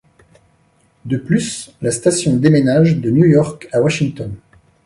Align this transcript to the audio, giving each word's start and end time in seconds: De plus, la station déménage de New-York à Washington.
De 1.05 1.15
plus, 1.17 1.75
la 1.83 1.91
station 1.91 2.35
déménage 2.35 2.97
de 2.97 3.11
New-York 3.11 3.67
à 3.71 3.81
Washington. 3.81 4.33